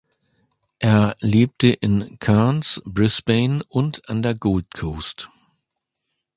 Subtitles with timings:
[0.79, 5.29] Er lebte in Cairns, Brisbane und an der Gold Coast.